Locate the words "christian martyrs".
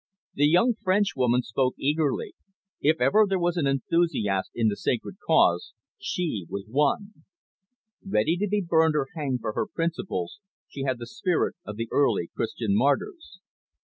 12.35-13.41